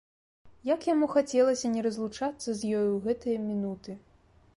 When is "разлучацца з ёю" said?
1.87-2.87